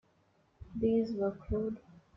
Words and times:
These 0.79 1.11
were 1.13 1.29
crude. 1.33 1.77